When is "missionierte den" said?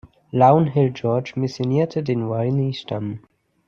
1.35-2.27